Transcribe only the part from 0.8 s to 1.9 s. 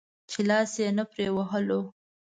يې نه پرې وهلو.